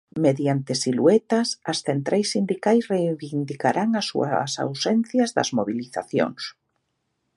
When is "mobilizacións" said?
5.57-6.41